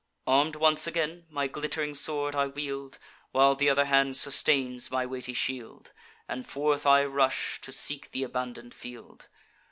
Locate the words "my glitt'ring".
1.29-1.93